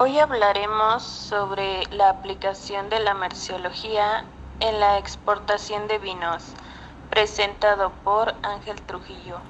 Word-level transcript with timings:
Hoy 0.00 0.16
hablaremos 0.20 1.02
sobre 1.02 1.82
la 1.90 2.08
aplicación 2.08 2.88
de 2.88 3.00
la 3.00 3.14
merciología 3.14 4.24
en 4.60 4.78
la 4.78 4.96
exportación 4.96 5.88
de 5.88 5.98
vinos, 5.98 6.54
presentado 7.10 7.90
por 8.04 8.32
Ángel 8.44 8.80
Trujillo. 8.82 9.40